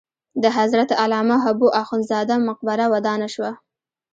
[0.43, 3.51] د حضرت علامه حبو اخند زاده مقبره ودانه شوه.